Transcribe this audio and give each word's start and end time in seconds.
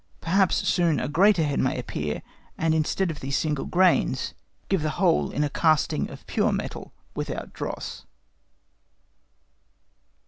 Perhaps 0.19 0.67
soon 0.67 0.99
a 0.99 1.07
greater 1.07 1.43
head 1.43 1.59
may 1.59 1.77
appear, 1.77 2.23
and 2.57 2.73
instead 2.73 3.11
of 3.11 3.19
these 3.19 3.37
single 3.37 3.65
grains, 3.65 4.33
give 4.67 4.81
the 4.81 4.89
whole 4.97 5.29
in 5.29 5.43
a 5.43 5.47
casting 5.51 6.09
of 6.09 6.25
pure 6.25 6.51
metal 6.51 6.91
without 7.13 7.53
dross. 7.53 8.03